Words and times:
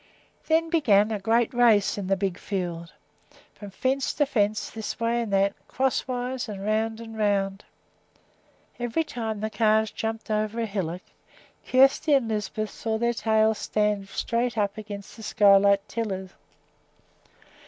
Then 0.47 0.71
began 0.71 1.11
a 1.11 1.19
great 1.19 1.53
race 1.53 1.95
in 1.95 2.07
the 2.07 2.15
big 2.15 2.39
field, 2.39 2.91
from 3.53 3.69
fence 3.69 4.15
to 4.15 4.25
fence, 4.25 4.71
this 4.71 4.99
way 4.99 5.21
and 5.21 5.31
that, 5.31 5.53
crosswise, 5.67 6.49
and 6.49 6.65
round 6.65 6.99
and 6.99 7.15
round. 7.15 7.65
Every 8.79 9.03
time 9.03 9.41
the 9.41 9.51
calves 9.51 9.91
jumped 9.91 10.31
over 10.31 10.59
a 10.59 10.65
hillock 10.65 11.03
Kjersti 11.67 12.15
and 12.17 12.27
Lisbeth 12.29 12.71
saw 12.71 12.97
their 12.97 13.13
tails 13.13 13.59
stand 13.59 14.07
straight 14.09 14.57
up 14.57 14.75
against 14.75 15.15
the 15.17 15.21
sky 15.21 15.57
like 15.57 15.87
tillers. 15.87 16.31